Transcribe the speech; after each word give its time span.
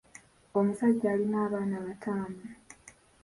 Omusajja 0.57 1.07
alina 1.11 1.37
abaana 1.45 1.77
bataano. 1.85 2.43